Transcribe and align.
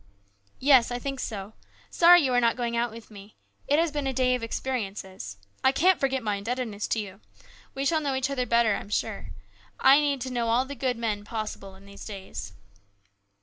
"Yes; 0.59 0.89
I 0.89 0.97
think 0.97 1.19
so. 1.19 1.53
Sorry 1.91 2.21
you 2.23 2.33
are 2.33 2.41
not 2.41 2.55
going 2.55 2.75
out 2.75 2.89
with 2.89 3.11
me. 3.11 3.35
It 3.67 3.77
has 3.77 3.91
been 3.91 4.07
a 4.07 4.13
day 4.13 4.33
of 4.33 4.41
experiences. 4.41 5.37
I 5.63 5.71
can't 5.71 5.99
forget 5.99 6.23
my 6.23 6.37
indebtedness 6.37 6.87
to 6.87 6.99
you. 6.99 7.21
We 7.75 7.85
shall 7.85 8.01
know 8.01 8.15
each 8.15 8.31
other 8.31 8.47
better, 8.47 8.73
I 8.75 8.79
am 8.79 8.89
sure. 8.89 9.27
I 9.79 9.99
need 10.01 10.19
to 10.21 10.31
know 10.33 10.47
all 10.49 10.65
the 10.65 10.73
good 10.73 10.97
men 10.97 11.23
possible 11.23 11.75
in 11.75 11.85
these 11.85 12.03
days." 12.03 12.53